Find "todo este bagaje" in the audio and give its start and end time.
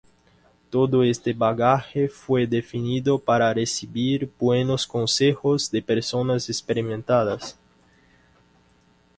0.71-2.07